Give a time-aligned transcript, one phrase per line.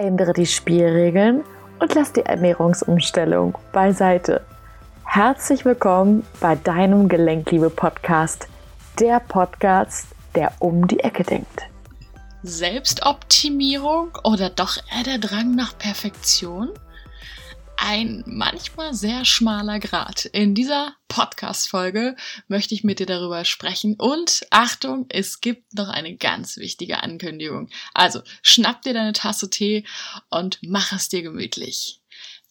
[0.00, 1.44] Ändere die Spielregeln
[1.78, 4.40] und lass die Ernährungsumstellung beiseite.
[5.04, 8.48] Herzlich willkommen bei deinem Gelenkliebe-Podcast,
[8.98, 11.64] der Podcast, der um die Ecke denkt.
[12.42, 16.70] Selbstoptimierung oder doch eher der Drang nach Perfektion?
[17.80, 20.26] ein manchmal sehr schmaler Grad.
[20.26, 26.16] In dieser Podcast-Folge möchte ich mit dir darüber sprechen und Achtung, es gibt noch eine
[26.16, 27.68] ganz wichtige Ankündigung.
[27.92, 29.84] Also schnapp dir deine Tasse Tee
[30.30, 32.00] und mach es dir gemütlich.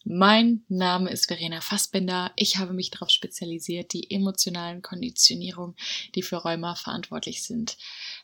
[0.04, 2.32] Mein Name ist Verena Fassbender.
[2.36, 5.74] Ich habe mich darauf spezialisiert, die emotionalen Konditionierungen,
[6.14, 7.78] die für Rheuma verantwortlich sind,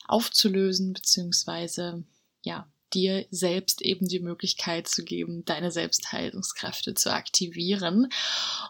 [0.06, 2.02] aufzulösen bzw.
[2.42, 8.08] ja, dir selbst eben die Möglichkeit zu geben, deine Selbstheilungskräfte zu aktivieren.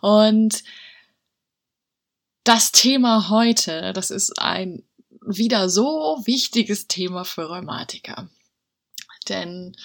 [0.00, 0.62] Und
[2.46, 4.84] das Thema heute, das ist ein
[5.20, 8.28] wieder so wichtiges Thema für Rheumatiker.
[9.28, 9.76] Denn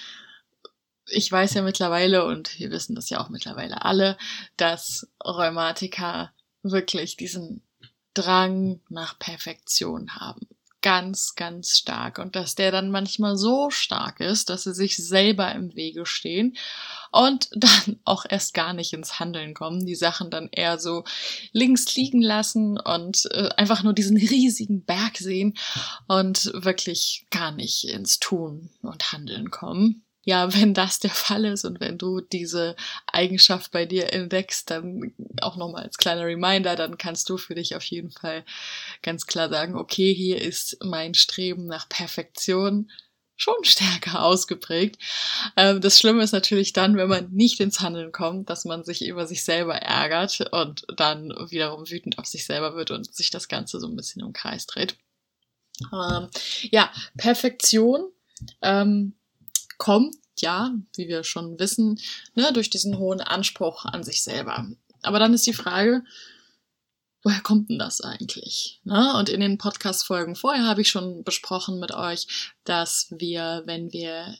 [1.07, 4.17] ich weiß ja mittlerweile, und wir wissen das ja auch mittlerweile alle,
[4.57, 7.63] dass Rheumatiker wirklich diesen
[8.13, 10.47] Drang nach Perfektion haben
[10.81, 12.19] ganz, ganz stark.
[12.19, 16.57] Und dass der dann manchmal so stark ist, dass sie sich selber im Wege stehen
[17.11, 21.03] und dann auch erst gar nicht ins Handeln kommen, die Sachen dann eher so
[21.51, 25.57] links liegen lassen und äh, einfach nur diesen riesigen Berg sehen
[26.07, 31.65] und wirklich gar nicht ins Tun und Handeln kommen ja, wenn das der Fall ist
[31.65, 32.75] und wenn du diese
[33.07, 37.75] Eigenschaft bei dir entdeckst, dann auch nochmal als kleiner Reminder, dann kannst du für dich
[37.75, 38.43] auf jeden Fall
[39.01, 42.91] ganz klar sagen, okay, hier ist mein Streben nach Perfektion
[43.41, 45.01] schon stärker ausgeprägt.
[45.57, 49.05] Ähm, das Schlimme ist natürlich dann, wenn man nicht ins Handeln kommt, dass man sich
[49.05, 53.47] über sich selber ärgert und dann wiederum wütend auf sich selber wird und sich das
[53.47, 54.95] Ganze so ein bisschen im Kreis dreht.
[55.91, 56.29] Ähm,
[56.69, 58.11] ja, Perfektion.
[58.61, 59.15] Ähm,
[59.81, 61.99] kommt ja, wie wir schon wissen,
[62.35, 64.69] ne, durch diesen hohen Anspruch an sich selber.
[65.01, 66.03] Aber dann ist die Frage,
[67.23, 68.79] woher kommt denn das eigentlich?
[68.83, 69.15] Ne?
[69.17, 74.37] Und in den Podcast-Folgen vorher habe ich schon besprochen mit euch, dass wir, wenn wir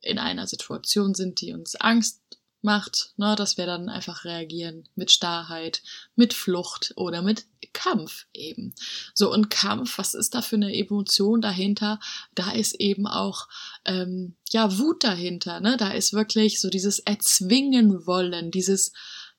[0.00, 2.22] in einer Situation sind, die uns Angst
[2.64, 5.82] macht, ne, dass wir dann einfach reagieren mit Starrheit,
[6.16, 8.74] mit Flucht oder mit Kampf eben.
[9.12, 12.00] So und Kampf, was ist da für eine Emotion dahinter?
[12.34, 13.48] Da ist eben auch
[13.84, 15.76] ähm, ja Wut dahinter, ne?
[15.76, 18.92] Da ist wirklich so dieses Erzwingen wollen, dieses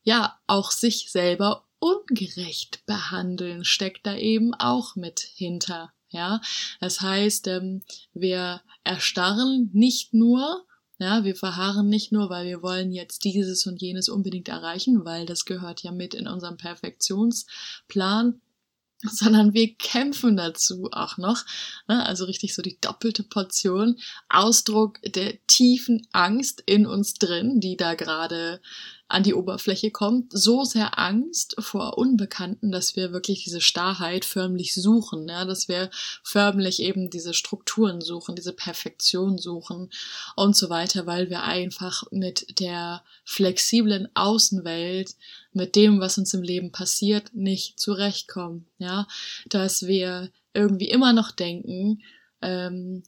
[0.03, 5.91] ja auch sich selber ungerecht behandeln steckt da eben auch mit hinter.
[6.09, 6.39] Ja,
[6.79, 7.81] das heißt, ähm,
[8.13, 10.65] wir erstarren nicht nur
[10.97, 15.25] ja, wir verharren nicht nur, weil wir wollen jetzt dieses und jenes unbedingt erreichen, weil
[15.25, 18.41] das gehört ja mit in unserem Perfektionsplan,
[19.01, 21.43] sondern wir kämpfen dazu auch noch.
[21.87, 22.05] Ne?
[22.05, 23.97] Also richtig so die doppelte Portion
[24.29, 28.61] Ausdruck der tiefen Angst in uns drin, die da gerade
[29.07, 34.73] an die Oberfläche kommt, so sehr Angst vor Unbekannten, dass wir wirklich diese Starrheit förmlich
[34.73, 35.91] suchen, ja, dass wir
[36.23, 39.91] förmlich eben diese Strukturen suchen, diese Perfektion suchen
[40.35, 45.15] und so weiter, weil wir einfach mit der flexiblen Außenwelt,
[45.53, 49.07] mit dem, was uns im Leben passiert, nicht zurechtkommen, ja,
[49.45, 52.01] dass wir irgendwie immer noch denken,
[52.41, 53.03] ähm,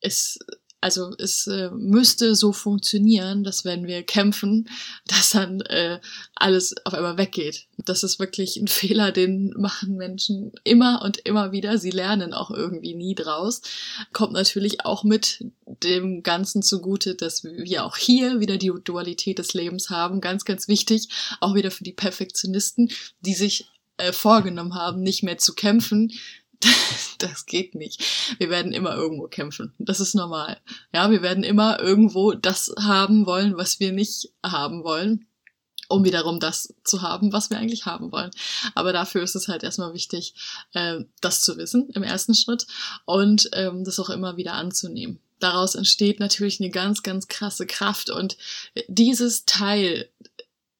[0.00, 0.40] es
[0.80, 4.68] also es äh, müsste so funktionieren, dass wenn wir kämpfen,
[5.06, 6.00] dass dann äh,
[6.34, 7.66] alles auf einmal weggeht.
[7.84, 11.78] Das ist wirklich ein Fehler, den machen Menschen immer und immer wieder.
[11.78, 13.62] Sie lernen auch irgendwie nie draus.
[14.12, 19.54] Kommt natürlich auch mit dem Ganzen zugute, dass wir auch hier wieder die Dualität des
[19.54, 20.20] Lebens haben.
[20.20, 21.08] Ganz, ganz wichtig,
[21.40, 22.90] auch wieder für die Perfektionisten,
[23.20, 26.12] die sich äh, vorgenommen haben, nicht mehr zu kämpfen,
[27.18, 28.02] das geht nicht.
[28.38, 29.72] Wir werden immer irgendwo kämpfen.
[29.78, 30.58] Das ist normal.
[30.92, 35.26] Ja, wir werden immer irgendwo das haben wollen, was wir nicht haben wollen,
[35.88, 38.30] um wiederum das zu haben, was wir eigentlich haben wollen.
[38.74, 40.34] Aber dafür ist es halt erstmal wichtig,
[40.72, 42.66] äh, das zu wissen im ersten Schritt
[43.04, 45.20] und ähm, das auch immer wieder anzunehmen.
[45.40, 48.36] Daraus entsteht natürlich eine ganz, ganz krasse Kraft und
[48.88, 50.10] dieses Teil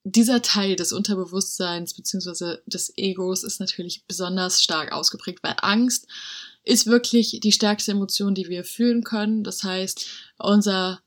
[0.05, 6.07] dieser Teil des Unterbewusstseins beziehungsweise des Egos ist natürlich besonders stark ausgeprägt, weil Angst
[6.65, 9.45] ist wirklich die stärkste Emotion, die wir fühlen können.
[9.45, 10.07] Das heißt,
[10.39, 11.01] unser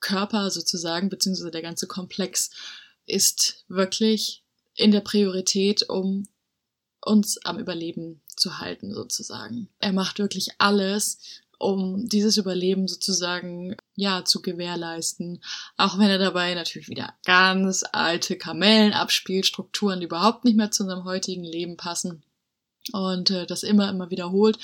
[0.00, 2.50] Körper sozusagen, beziehungsweise der ganze Komplex
[3.06, 4.44] ist wirklich
[4.74, 6.28] in der Priorität, um
[7.00, 9.68] uns am Überleben zu halten, sozusagen.
[9.78, 11.18] Er macht wirklich alles,
[11.58, 15.42] um dieses Überleben sozusagen ja zu gewährleisten.
[15.76, 20.70] Auch wenn er dabei natürlich wieder ganz alte Kamellen abspielt, Strukturen, die überhaupt nicht mehr
[20.70, 22.22] zu unserem heutigen Leben passen.
[22.92, 24.58] Und äh, das immer, immer wiederholt.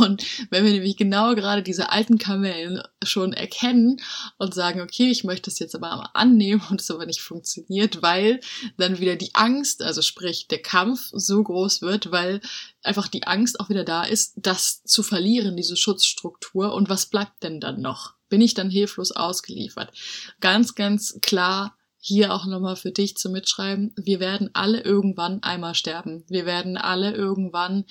[0.00, 4.00] Und wenn wir nämlich genau gerade diese alten Kamellen schon erkennen
[4.38, 8.40] und sagen, okay, ich möchte es jetzt aber annehmen und es aber nicht funktioniert, weil
[8.76, 12.40] dann wieder die Angst, also sprich der Kampf so groß wird, weil
[12.82, 16.72] einfach die Angst auch wieder da ist, das zu verlieren, diese Schutzstruktur.
[16.72, 18.14] Und was bleibt denn dann noch?
[18.28, 19.92] Bin ich dann hilflos ausgeliefert?
[20.40, 21.75] Ganz, ganz klar
[22.06, 26.22] hier auch nochmal für dich zu mitschreiben, wir werden alle irgendwann einmal sterben.
[26.28, 27.84] Wir werden alle irgendwann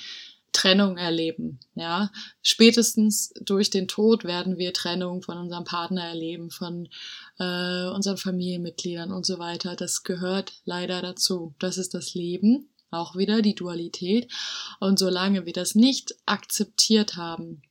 [0.54, 2.10] Trennung erleben, ja.
[2.42, 6.88] Spätestens durch den Tod werden wir Trennung von unserem Partner erleben, von
[7.40, 9.76] äh, unseren Familienmitgliedern und so weiter.
[9.76, 11.54] Das gehört leider dazu.
[11.60, 14.32] Das ist das Leben, auch wieder die Dualität.
[14.80, 17.62] Und solange wir das nicht akzeptiert haben,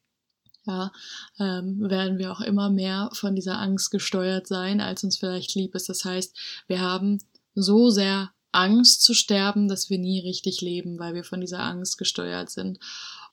[0.67, 0.93] ja,
[1.39, 5.75] ähm, werden wir auch immer mehr von dieser Angst gesteuert sein, als uns vielleicht lieb
[5.75, 5.89] ist.
[5.89, 7.19] Das heißt, wir haben
[7.55, 11.99] so sehr Angst zu sterben, dass wir nie richtig leben, weil wir von dieser Angst
[11.99, 12.79] gesteuert sind.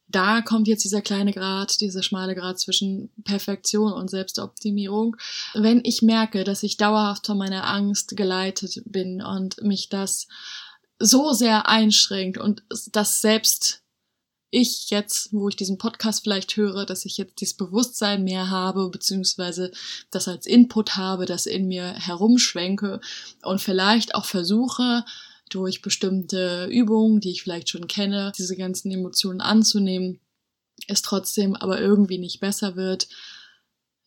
[0.08, 5.16] Da kommt jetzt dieser kleine Grad, dieser schmale Grad zwischen Perfektion und Selbstoptimierung.
[5.54, 10.28] Wenn ich merke, dass ich dauerhaft von meiner Angst geleitet bin und mich das
[11.00, 13.84] so sehr einschränkt und das selbst
[14.52, 18.90] ich jetzt, wo ich diesen Podcast vielleicht höre, dass ich jetzt dieses Bewusstsein mehr habe,
[18.90, 19.72] beziehungsweise
[20.12, 23.00] das als Input habe, das in mir herumschwenke
[23.44, 25.06] und vielleicht auch versuche,
[25.50, 30.20] durch bestimmte Übungen, die ich vielleicht schon kenne, diese ganzen Emotionen anzunehmen,
[30.88, 33.08] es trotzdem aber irgendwie nicht besser wird,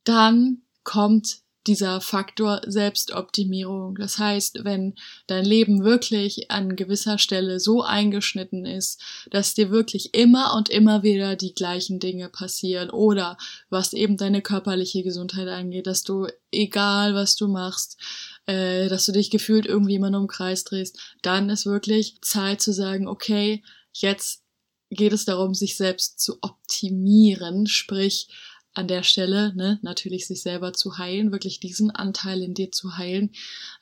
[0.04, 3.96] dann kommt dieser Faktor Selbstoptimierung.
[3.96, 4.94] Das heißt, wenn
[5.26, 9.00] dein Leben wirklich an gewisser Stelle so eingeschnitten ist,
[9.30, 13.38] dass dir wirklich immer und immer wieder die gleichen Dinge passieren oder
[13.70, 17.98] was eben deine körperliche Gesundheit angeht, dass du, egal was du machst,
[18.46, 22.60] äh, dass du dich gefühlt irgendwie immer nur im Kreis drehst, dann ist wirklich Zeit
[22.60, 23.62] zu sagen, okay,
[23.92, 24.42] jetzt
[24.90, 28.28] geht es darum, sich selbst zu optimieren, sprich,
[28.74, 32.96] an der Stelle, ne, natürlich sich selber zu heilen, wirklich diesen Anteil in dir zu
[32.96, 33.30] heilen,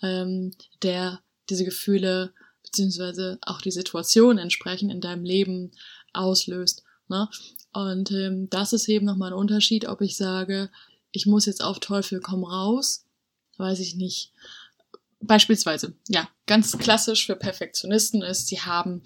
[0.02, 0.52] ähm,
[0.82, 5.72] der diese Gefühle beziehungsweise auch die Situation entsprechend in deinem Leben
[6.12, 6.84] auslöst.
[7.08, 7.28] Ne?
[7.72, 10.70] Und ähm, das ist eben nochmal ein Unterschied, ob ich sage,
[11.10, 13.04] ich muss jetzt auf Teufel komm raus,
[13.58, 14.32] weiß ich nicht.
[15.24, 19.02] Beispielsweise, ja, ganz klassisch für Perfektionisten ist, sie haben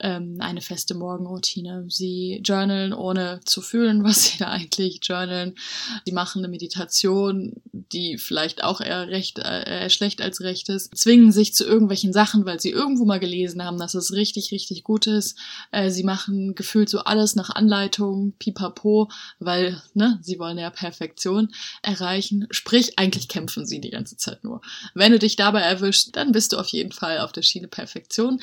[0.00, 1.86] ähm, eine feste Morgenroutine.
[1.88, 5.56] Sie journalen, ohne zu fühlen, was sie da eigentlich journalen.
[6.04, 7.54] Sie machen eine Meditation,
[7.92, 10.96] die vielleicht auch eher recht, äh, schlecht als recht ist.
[10.96, 14.84] Zwingen sich zu irgendwelchen Sachen, weil sie irgendwo mal gelesen haben, dass es richtig, richtig
[14.84, 15.38] gut ist.
[15.72, 21.52] Äh, sie machen gefühlt so alles nach Anleitung, pipapo, weil, ne, sie wollen ja Perfektion
[21.82, 22.46] erreichen.
[22.50, 24.60] Sprich, eigentlich kämpfen sie die ganze Zeit nur.
[24.94, 28.40] Wenn du dich dabei erwischt, dann bist du auf jeden Fall auf der Schiene Perfektion.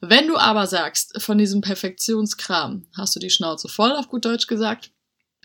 [0.00, 4.46] Wenn du aber sagst, von diesem Perfektionskram hast du die Schnauze voll, auf gut Deutsch
[4.46, 4.90] gesagt,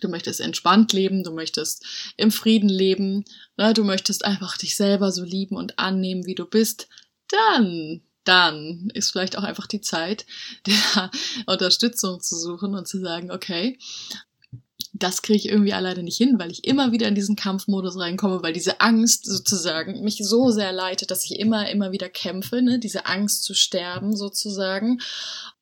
[0.04, 1.86] du möchtest entspannt leben, du möchtest
[2.18, 3.26] im Frieden leben,
[3.58, 6.88] ne, du möchtest einfach dich selber so lieben und annehmen, wie du bist,
[7.28, 10.26] dann dann ist vielleicht auch einfach die Zeit,
[10.66, 11.12] der
[11.46, 13.78] Unterstützung zu suchen und zu sagen, okay,
[14.96, 18.44] das kriege ich irgendwie alleine nicht hin, weil ich immer wieder in diesen Kampfmodus reinkomme,
[18.44, 22.78] weil diese Angst sozusagen mich so sehr leitet, dass ich immer, immer wieder kämpfe, ne?
[22.78, 25.02] diese Angst zu sterben sozusagen.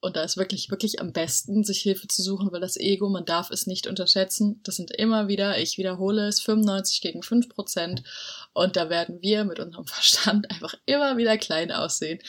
[0.02, 3.24] Und da ist wirklich, wirklich am besten, sich Hilfe zu suchen, weil das Ego, man
[3.24, 4.60] darf es nicht unterschätzen.
[4.64, 8.04] Das sind immer wieder, ich wiederhole es, 95 gegen 5 Prozent.
[8.52, 12.20] Und da werden wir mit unserem Verstand einfach immer wieder klein aussehen.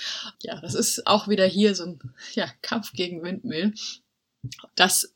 [0.40, 1.98] Ja, das ist auch wieder hier so ein
[2.34, 3.74] ja, Kampf gegen Windmühlen.
[4.76, 5.12] Das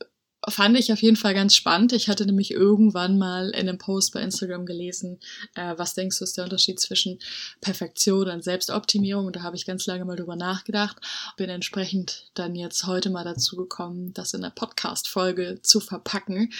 [0.48, 1.92] fand ich auf jeden Fall ganz spannend.
[1.92, 5.18] Ich hatte nämlich irgendwann mal in einem Post bei Instagram gelesen,
[5.54, 7.18] äh, was denkst du ist der Unterschied zwischen
[7.60, 9.26] Perfektion und Selbstoptimierung?
[9.26, 10.96] Und da habe ich ganz lange mal drüber nachgedacht.
[11.36, 16.52] Bin entsprechend dann jetzt heute mal dazu gekommen, das in einer Podcast-Folge zu verpacken,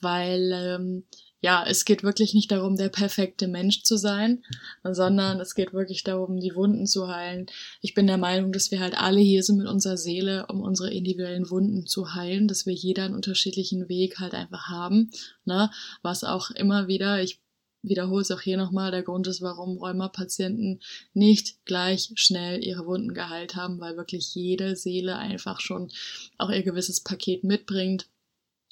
[0.00, 1.04] weil ähm,
[1.40, 4.42] ja, es geht wirklich nicht darum, der perfekte Mensch zu sein,
[4.82, 7.46] sondern es geht wirklich darum, die Wunden zu heilen.
[7.80, 10.92] Ich bin der Meinung, dass wir halt alle hier sind mit unserer Seele, um unsere
[10.92, 15.10] individuellen Wunden zu heilen, dass wir jeder einen unterschiedlichen Weg halt einfach haben,
[15.44, 15.70] ne?
[16.02, 17.40] Was auch immer wieder, ich
[17.82, 20.80] wiederhole es auch hier nochmal, der Grund ist, warum Rheuma-Patienten
[21.14, 25.90] nicht gleich schnell ihre Wunden geheilt haben, weil wirklich jede Seele einfach schon
[26.36, 28.08] auch ihr gewisses Paket mitbringt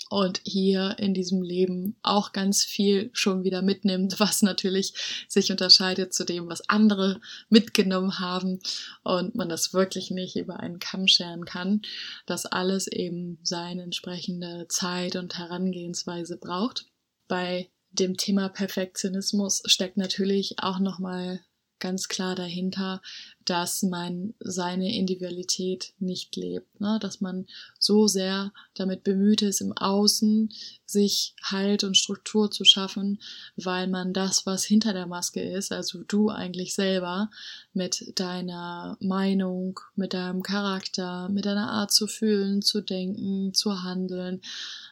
[0.08, 4.94] und hier in diesem Leben auch ganz viel schon wieder mitnimmt, was natürlich
[5.28, 8.60] sich unterscheidet zu dem, was andere mitgenommen haben
[9.02, 11.82] und man das wirklich nicht über einen Kamm scheren kann,
[12.26, 16.86] dass alles eben seine entsprechende Zeit und Herangehensweise braucht.
[17.28, 21.40] Bei dem Thema Perfektionismus steckt natürlich auch nochmal
[21.78, 23.02] ganz klar dahinter,
[23.45, 26.99] dass man seine Individualität nicht lebt, ne?
[27.00, 27.47] dass man
[27.78, 30.52] so sehr damit bemüht ist, im Außen
[30.85, 33.21] sich Halt und Struktur zu schaffen,
[33.56, 37.30] weil man das, was hinter der Maske ist, also du eigentlich selber,
[37.73, 44.40] mit deiner Meinung, mit deinem Charakter, mit deiner Art zu fühlen, zu denken, zu handeln,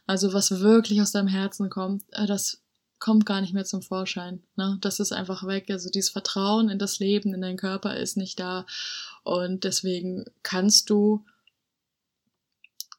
[0.07, 2.63] also was wirklich aus deinem Herzen kommt, äh, das
[3.04, 4.42] kommt gar nicht mehr zum Vorschein.
[4.56, 4.78] Ne?
[4.80, 5.66] Das ist einfach weg.
[5.68, 8.64] Also dieses Vertrauen in das Leben, in deinen Körper ist nicht da.
[9.25, 11.23] Und deswegen kannst du,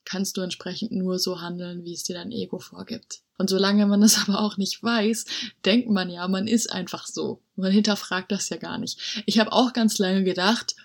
[0.04, 3.22] kannst du entsprechend nur so handeln, wie es dir dein Ego vorgibt.
[3.40, 5.26] Und solange man das aber auch nicht weiß,
[5.66, 7.42] denkt man ja, man ist einfach so.
[7.56, 9.24] Man hinterfragt das ja gar nicht.
[9.26, 10.76] Ich habe auch ganz lange gedacht,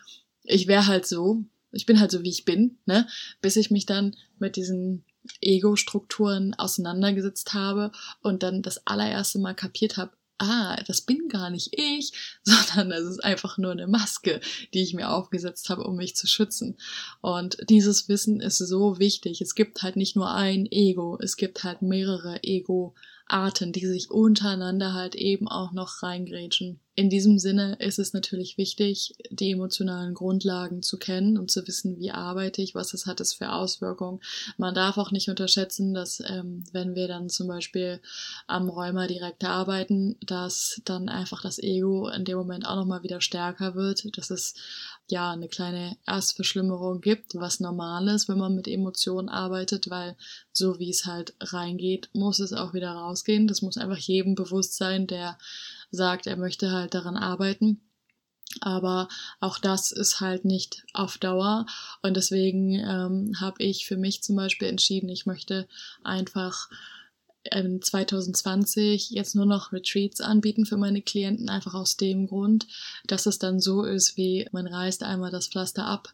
[0.44, 3.06] ich wäre halt so, ich bin halt so, wie ich bin, ne?
[3.42, 5.04] Bis ich mich dann mit diesen
[5.40, 11.70] Ego-Strukturen auseinandergesetzt habe und dann das allererste Mal kapiert habe, ah, das bin gar nicht
[11.72, 12.12] ich,
[12.42, 14.40] sondern das ist einfach nur eine Maske,
[14.74, 16.78] die ich mir aufgesetzt habe, um mich zu schützen.
[17.20, 19.40] Und dieses Wissen ist so wichtig.
[19.40, 22.94] Es gibt halt nicht nur ein Ego, es gibt halt mehrere Ego
[23.26, 26.80] Arten, die sich untereinander halt eben auch noch reingrätschen.
[27.00, 31.98] In diesem Sinne ist es natürlich wichtig, die emotionalen Grundlagen zu kennen und zu wissen,
[31.98, 34.20] wie arbeite ich, was es hat es für Auswirkungen.
[34.58, 38.02] Man darf auch nicht unterschätzen, dass ähm, wenn wir dann zum Beispiel
[38.46, 43.22] am Rheuma direkt arbeiten, dass dann einfach das Ego in dem Moment auch nochmal wieder
[43.22, 44.52] stärker wird, dass es
[45.10, 50.16] ja eine kleine Erstverschlimmerung gibt, was normal ist, wenn man mit Emotionen arbeitet, weil
[50.52, 53.46] so wie es halt reingeht, muss es auch wieder rausgehen.
[53.46, 55.38] Das muss einfach jedem bewusst sein, der
[55.90, 57.80] sagt, er möchte halt daran arbeiten.
[58.60, 61.66] Aber auch das ist halt nicht auf Dauer.
[62.02, 65.68] Und deswegen ähm, habe ich für mich zum Beispiel entschieden, ich möchte
[66.02, 66.68] einfach
[67.44, 72.66] 2020 jetzt nur noch Retreats anbieten für meine Klienten, einfach aus dem Grund,
[73.06, 76.12] dass es dann so ist, wie man reißt einmal das Pflaster ab.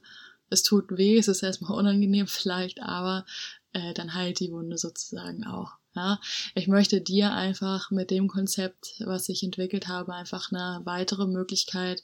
[0.51, 3.27] Es tut weh, es ist erstmal unangenehm vielleicht, aber
[3.73, 5.73] äh, dann heilt die Wunde sozusagen auch.
[5.97, 6.21] Ja,
[6.55, 12.03] ich möchte dir einfach mit dem Konzept, was ich entwickelt habe, einfach eine weitere Möglichkeit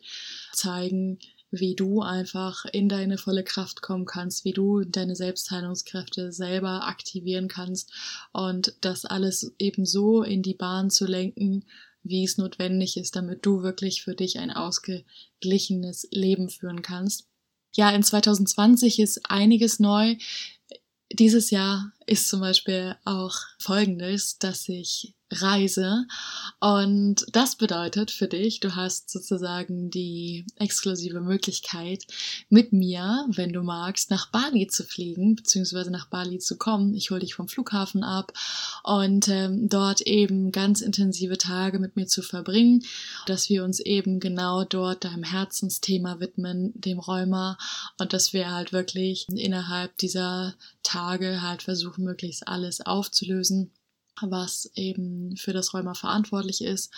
[0.52, 1.18] zeigen,
[1.52, 7.46] wie du einfach in deine volle Kraft kommen kannst, wie du deine Selbstheilungskräfte selber aktivieren
[7.46, 7.92] kannst
[8.32, 11.64] und das alles eben so in die Bahn zu lenken,
[12.02, 17.28] wie es notwendig ist, damit du wirklich für dich ein ausgeglichenes Leben führen kannst.
[17.74, 20.16] Ja, in 2020 ist einiges neu.
[21.12, 26.06] Dieses Jahr ist zum Beispiel auch Folgendes, dass ich reise.
[26.60, 32.04] Und das bedeutet für dich, du hast sozusagen die exklusive Möglichkeit,
[32.48, 36.94] mit mir, wenn du magst, nach Bali zu fliegen, beziehungsweise nach Bali zu kommen.
[36.94, 38.32] Ich hole dich vom Flughafen ab
[38.84, 42.84] und ähm, dort eben ganz intensive Tage mit mir zu verbringen,
[43.26, 47.58] dass wir uns eben genau dort deinem Herzensthema widmen, dem Rheuma,
[47.98, 53.70] und dass wir halt wirklich innerhalb dieser Tage halt versuchen, möglichst alles aufzulösen
[54.20, 56.92] was eben für das Rheuma verantwortlich ist.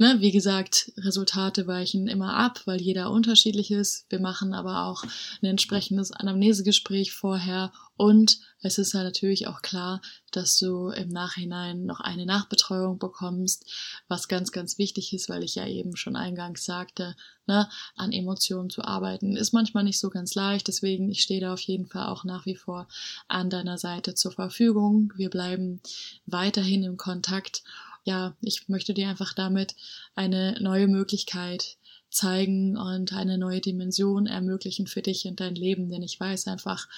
[0.00, 4.06] Ne, wie gesagt, Resultate weichen immer ab, weil jeder unterschiedlich ist.
[4.08, 5.04] Wir machen aber auch
[5.42, 11.84] ein entsprechendes Anamnesegespräch vorher und es ist ja natürlich auch klar, dass du im Nachhinein
[11.84, 13.66] noch eine Nachbetreuung bekommst,
[14.08, 17.14] was ganz, ganz wichtig ist, weil ich ja eben schon eingangs sagte,
[17.46, 20.66] ne, an Emotionen zu arbeiten ist manchmal nicht so ganz leicht.
[20.68, 22.88] Deswegen, ich stehe da auf jeden Fall auch nach wie vor
[23.28, 25.12] an deiner Seite zur Verfügung.
[25.16, 25.82] Wir bleiben
[26.24, 27.64] weiterhin im Kontakt
[28.10, 29.76] ja, ich möchte dir einfach damit
[30.16, 31.76] eine neue Möglichkeit
[32.10, 36.88] zeigen und eine neue Dimension ermöglichen für dich und dein Leben, denn ich weiß einfach,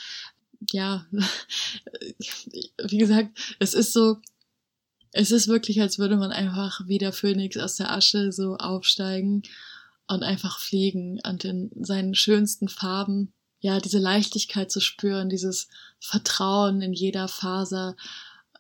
[0.71, 1.07] ja,
[2.83, 4.17] wie gesagt, es ist so,
[5.11, 9.43] es ist wirklich, als würde man einfach wie der Phönix aus der Asche so aufsteigen
[10.07, 15.69] und einfach fliegen und in seinen schönsten Farben, ja, diese Leichtigkeit zu spüren, dieses
[16.01, 17.97] Vertrauen in jeder Faser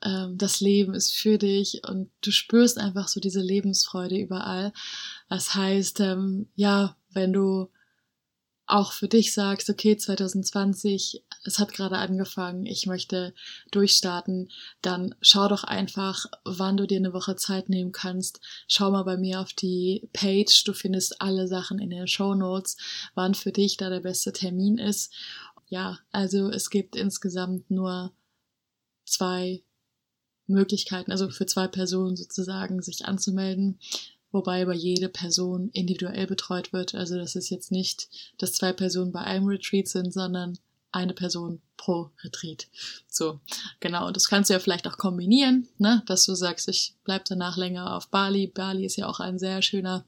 [0.04, 4.73] ähm, das Leben ist für dich und du spürst einfach so diese Lebensfreude überall.
[5.28, 7.68] Das heißt, ähm, ja, wenn du
[8.66, 13.35] auch für dich sagst, okay, 2020, es hat gerade angefangen, ich möchte
[13.71, 18.40] durchstarten, dann schau doch einfach, wann du dir eine Woche Zeit nehmen kannst.
[18.68, 22.76] Schau mal bei mir auf die Page, du findest alle Sachen in den Show Notes,
[23.14, 25.12] wann für dich da der beste Termin ist.
[25.68, 28.12] Ja, also es gibt insgesamt nur
[29.04, 29.62] zwei
[30.46, 33.78] Möglichkeiten, also für zwei Personen sozusagen sich anzumelden,
[34.30, 36.94] wobei aber jede Person individuell betreut wird.
[36.94, 38.08] Also das ist jetzt nicht,
[38.38, 40.58] dass zwei Personen bei einem Retreat sind, sondern
[40.92, 42.68] eine Person pro Retreat.
[43.08, 43.40] So,
[43.80, 44.06] genau.
[44.06, 46.02] Und das kannst du ja vielleicht auch kombinieren, ne?
[46.06, 48.46] dass du sagst, ich bleib danach länger auf Bali.
[48.46, 50.04] Bali ist ja auch ein sehr schöner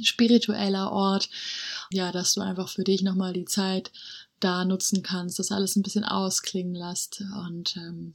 [0.00, 1.28] spiritueller Ort.
[1.90, 3.90] Ja, dass du einfach für dich nochmal die Zeit
[4.40, 7.22] da nutzen kannst, das alles ein bisschen ausklingen lässt.
[7.46, 8.14] Und ähm,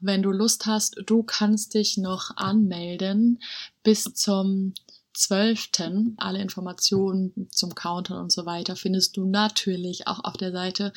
[0.00, 3.40] wenn du Lust hast, du kannst dich noch anmelden
[3.82, 4.74] bis zum
[5.14, 5.70] 12.
[6.18, 10.92] Alle Informationen zum Countdown und so weiter findest du natürlich auch auf der Seite.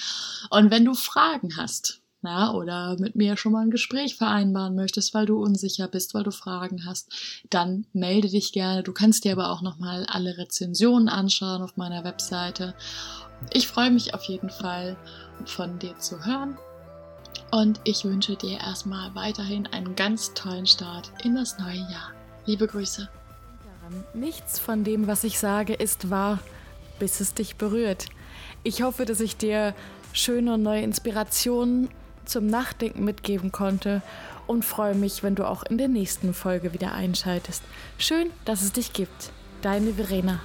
[0.49, 5.13] Und wenn du Fragen hast, ja, oder mit mir schon mal ein Gespräch vereinbaren möchtest,
[5.13, 7.09] weil du unsicher bist, weil du Fragen hast,
[7.49, 8.83] dann melde dich gerne.
[8.83, 12.75] Du kannst dir aber auch nochmal alle Rezensionen anschauen auf meiner Webseite.
[13.53, 14.97] Ich freue mich auf jeden Fall
[15.45, 16.57] von dir zu hören
[17.51, 22.11] und ich wünsche dir erstmal weiterhin einen ganz tollen Start in das neue Jahr.
[22.45, 23.09] Liebe Grüße.
[24.13, 26.39] Nichts von dem, was ich sage, ist wahr,
[26.99, 28.05] bis es dich berührt.
[28.63, 29.73] Ich hoffe, dass ich dir
[30.13, 31.89] schöne neue Inspirationen
[32.25, 34.01] zum Nachdenken mitgeben konnte
[34.47, 37.63] und freue mich, wenn du auch in der nächsten Folge wieder einschaltest.
[37.97, 39.31] Schön, dass es dich gibt.
[39.61, 40.39] Deine Verena.